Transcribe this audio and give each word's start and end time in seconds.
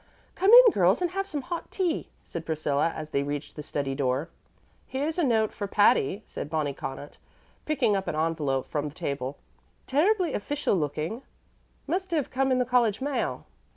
"Come 0.33 0.49
in, 0.51 0.71
girls, 0.73 0.99
and 0.99 1.11
have 1.11 1.27
some 1.27 1.43
hot 1.43 1.69
tea," 1.69 2.09
said 2.23 2.43
Priscilla, 2.43 2.91
as 2.95 3.09
they 3.11 3.21
reached 3.21 3.55
the 3.55 3.61
study 3.61 3.93
door. 3.93 4.29
"Here's 4.87 5.19
a 5.19 5.23
note 5.23 5.53
for 5.53 5.67
Patty," 5.67 6.23
said 6.25 6.49
Bonnie 6.49 6.73
Connaught, 6.73 7.19
picking 7.67 7.95
up 7.95 8.07
an 8.07 8.15
envelop 8.15 8.65
from 8.67 8.89
the 8.89 8.95
table. 8.95 9.37
"Terribly 9.85 10.33
official 10.33 10.75
looking. 10.75 11.21
Must 11.85 12.09
have 12.09 12.31
come 12.31 12.51
in 12.51 12.57
the 12.57 12.65
college 12.65 12.99
mail. 12.99 13.45